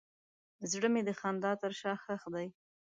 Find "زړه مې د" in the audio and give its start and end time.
0.71-1.09